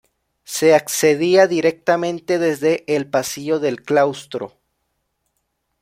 Se 0.45 0.73
accedía 0.73 1.45
directamente 1.45 2.39
desde 2.39 2.85
el 2.87 3.05
pasillo 3.07 3.59
del 3.59 3.83
claustro. 3.83 4.57